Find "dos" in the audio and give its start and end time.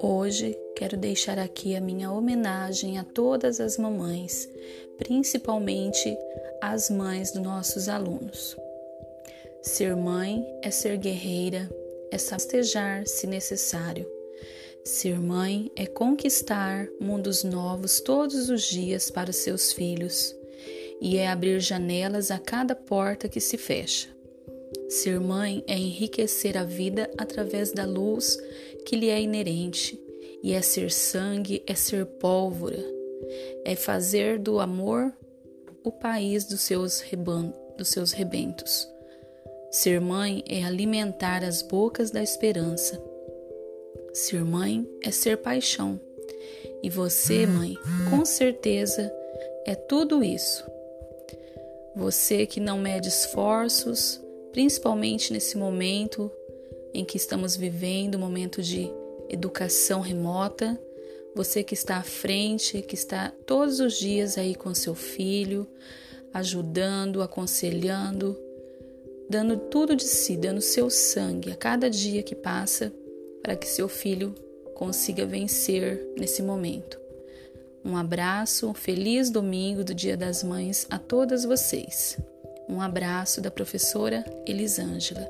7.32-7.42, 36.44-36.60, 37.76-37.88